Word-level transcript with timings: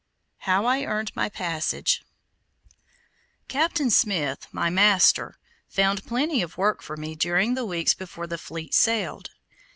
HOW 0.49 0.65
I 0.65 0.81
EARNED 0.83 1.15
MY 1.15 1.29
PASSAGE 1.29 2.01
Captain 3.47 3.91
Smith, 3.91 4.47
my 4.51 4.71
master, 4.71 5.37
found 5.69 6.03
plenty 6.07 6.41
of 6.41 6.57
work 6.57 6.81
for 6.81 6.97
me 6.97 7.13
during 7.13 7.53
the 7.53 7.67
weeks 7.67 7.93
before 7.93 8.25
the 8.25 8.39
fleet 8.39 8.73
sailed. 8.73 9.29